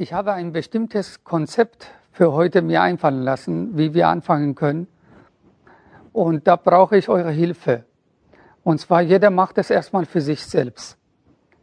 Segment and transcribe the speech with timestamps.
[0.00, 4.86] Ich habe ein bestimmtes Konzept für heute mir einfallen lassen, wie wir anfangen können.
[6.14, 7.84] Und da brauche ich eure Hilfe.
[8.64, 10.96] Und zwar, jeder macht es erstmal für sich selbst.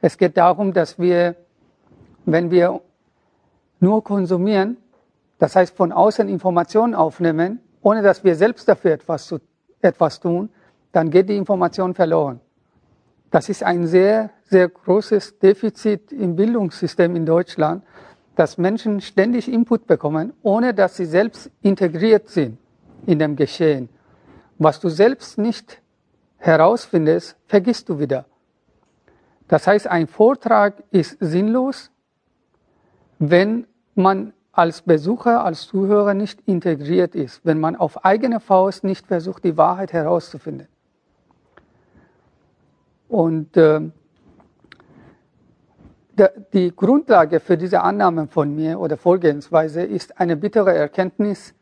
[0.00, 1.36] Es geht darum, dass wir,
[2.24, 2.80] wenn wir
[3.78, 4.78] nur konsumieren,
[5.38, 9.38] das heißt von außen Informationen aufnehmen, ohne dass wir selbst dafür etwas, zu,
[9.80, 10.48] etwas tun,
[10.90, 12.40] dann geht die Information verloren.
[13.30, 17.84] Das ist ein sehr, sehr großes Defizit im Bildungssystem in Deutschland,
[18.36, 22.58] dass Menschen ständig Input bekommen, ohne dass sie selbst integriert sind
[23.06, 23.88] in dem Geschehen.
[24.58, 25.80] Was du selbst nicht
[26.38, 28.26] herausfindest, vergisst du wieder.
[29.48, 31.90] Das heißt, ein Vortrag ist sinnlos,
[33.18, 39.06] wenn man als Besucher, als Zuhörer nicht integriert ist, wenn man auf eigene Faust nicht
[39.06, 40.68] versucht, die Wahrheit herauszufinden.
[43.08, 43.80] Und äh,
[46.52, 51.54] die Grundlage für diese Annahme von mir oder Vorgehensweise ist eine bittere Erkenntnis,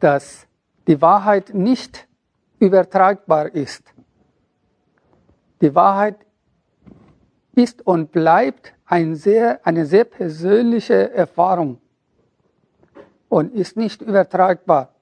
[0.00, 0.46] dass
[0.86, 2.06] die Wahrheit nicht
[2.58, 3.82] übertragbar ist.
[5.60, 6.16] Die Wahrheit
[7.54, 11.78] ist und bleibt ein sehr, eine sehr persönliche Erfahrung
[13.28, 14.94] und ist nicht übertragbar.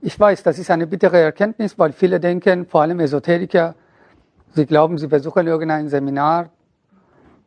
[0.00, 3.74] Ich weiß, das ist eine bittere Erkenntnis, weil viele denken, vor allem Esoteriker,
[4.54, 6.50] sie glauben, sie besuchen irgendein Seminar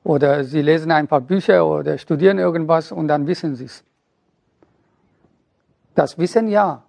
[0.03, 3.83] oder sie lesen ein paar Bücher oder studieren irgendwas und dann wissen sie es.
[5.95, 6.83] Das Wissen ja.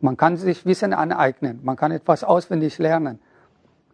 [0.00, 3.18] Man kann sich Wissen aneignen, man kann etwas auswendig lernen.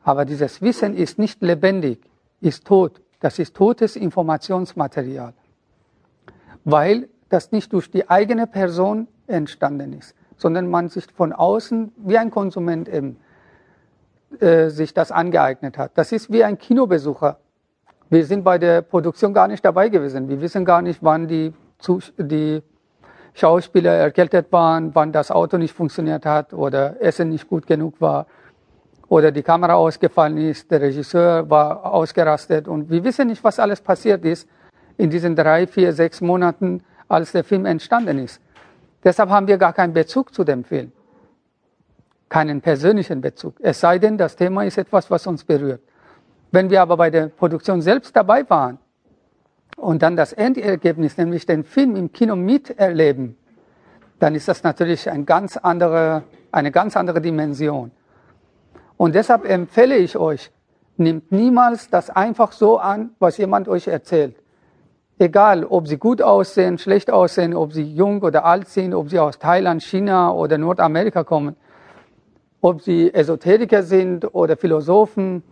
[0.02, 2.00] Aber dieses Wissen ist nicht lebendig,
[2.40, 3.00] ist tot.
[3.20, 5.32] Das ist totes Informationsmaterial,
[6.64, 12.18] weil das nicht durch die eigene Person entstanden ist, sondern man sich von außen wie
[12.18, 13.16] ein Konsument eben
[14.40, 15.92] äh, sich das angeeignet hat.
[15.94, 17.38] Das ist wie ein Kinobesucher.
[18.10, 20.28] Wir sind bei der Produktion gar nicht dabei gewesen.
[20.28, 21.52] Wir wissen gar nicht, wann die,
[22.18, 22.62] die
[23.34, 28.26] Schauspieler erkältet waren, wann das Auto nicht funktioniert hat oder Essen nicht gut genug war
[29.08, 33.80] oder die Kamera ausgefallen ist, der Regisseur war ausgerastet und wir wissen nicht, was alles
[33.80, 34.48] passiert ist
[34.96, 38.40] in diesen drei, vier, sechs Monaten, als der Film entstanden ist.
[39.04, 40.92] Deshalb haben wir gar keinen Bezug zu dem Film.
[42.32, 43.56] Keinen persönlichen Bezug.
[43.60, 45.82] Es sei denn, das Thema ist etwas, was uns berührt.
[46.50, 48.78] Wenn wir aber bei der Produktion selbst dabei waren
[49.76, 53.36] und dann das Endergebnis, nämlich den Film im Kino miterleben,
[54.18, 56.22] dann ist das natürlich ein ganz andere,
[56.52, 57.90] eine ganz andere Dimension.
[58.96, 60.50] Und deshalb empfehle ich euch,
[60.96, 64.36] nehmt niemals das einfach so an, was jemand euch erzählt.
[65.18, 69.18] Egal, ob sie gut aussehen, schlecht aussehen, ob sie jung oder alt sind, ob sie
[69.18, 71.56] aus Thailand, China oder Nordamerika kommen,
[72.62, 75.42] ob sie Esoteriker sind oder Philosophen,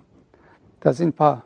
[0.81, 1.45] das sind ein paar.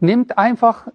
[0.00, 0.88] Nehmt einfach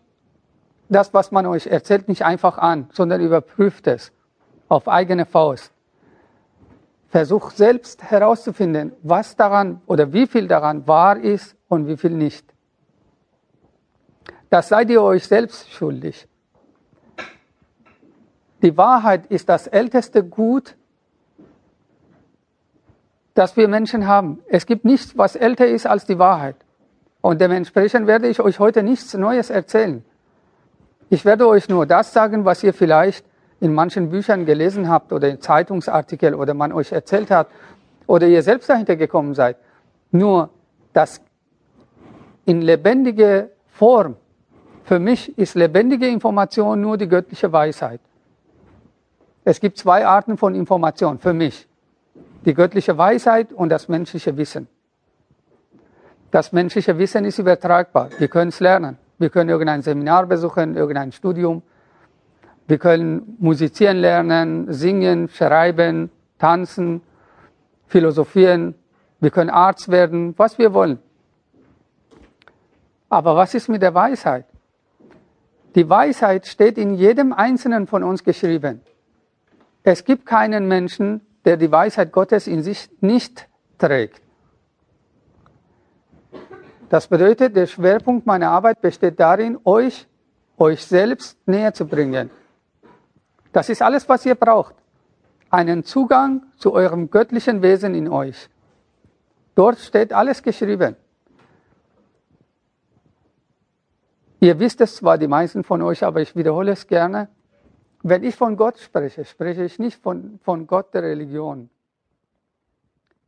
[0.90, 4.14] das, was man euch erzählt, nicht einfach an, sondern überprüft es
[4.70, 5.72] auf eigene Faust.
[7.10, 12.46] Versuch selbst herauszufinden, was daran oder wie viel daran wahr ist und wie viel nicht.
[14.50, 16.28] Das seid ihr euch selbst schuldig.
[18.62, 20.77] Die Wahrheit ist das älteste Gut,
[23.38, 24.40] das wir Menschen haben.
[24.48, 26.56] Es gibt nichts, was älter ist als die Wahrheit.
[27.22, 30.04] Und dementsprechend werde ich euch heute nichts Neues erzählen.
[31.10, 33.26] Ich werde euch nur das sagen, was ihr vielleicht
[33.60, 37.48] in manchen Büchern gelesen habt oder in Zeitungsartikel oder man euch erzählt hat
[38.08, 39.58] oder ihr selbst dahinter gekommen seid.
[40.12, 40.50] Nur
[40.94, 41.22] das
[42.46, 44.16] in lebendige Form.
[44.84, 48.00] Für mich ist lebendige Information nur die göttliche Weisheit.
[49.44, 51.67] Es gibt zwei Arten von Information für mich.
[52.48, 54.70] Die göttliche Weisheit und das menschliche Wissen.
[56.32, 58.10] Das menschliche Wissen ist übertragbar.
[58.20, 58.98] Wir können es lernen.
[59.18, 61.62] Wir können irgendein Seminar besuchen, irgendein Studium.
[62.66, 66.10] Wir können musizieren lernen, singen, schreiben,
[66.40, 67.02] tanzen,
[67.88, 68.76] philosophieren.
[69.20, 71.00] Wir können Arzt werden, was wir wollen.
[73.10, 74.46] Aber was ist mit der Weisheit?
[75.76, 78.80] Die Weisheit steht in jedem Einzelnen von uns geschrieben.
[79.84, 83.48] Es gibt keinen Menschen, der die Weisheit Gottes in sich nicht
[83.78, 84.22] trägt.
[86.90, 90.08] Das bedeutet, der Schwerpunkt meiner Arbeit besteht darin, euch,
[90.58, 92.30] euch selbst näher zu bringen.
[93.54, 94.76] Das ist alles, was ihr braucht.
[95.50, 98.50] Einen Zugang zu eurem göttlichen Wesen in euch.
[99.56, 100.98] Dort steht alles geschrieben.
[104.42, 107.30] Ihr wisst es zwar, die meisten von euch, aber ich wiederhole es gerne.
[108.04, 111.70] Wenn ich von Gott spreche, spreche ich nicht von, von Gott der Religion.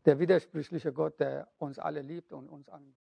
[0.06, 2.96] der widersprüchliche Gott, der uns alle liebt und uns an